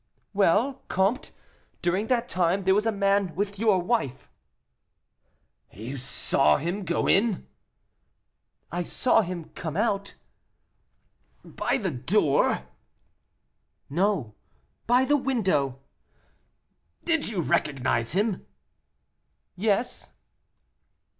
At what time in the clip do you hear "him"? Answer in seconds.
6.57-6.85, 9.21-9.51, 18.13-18.47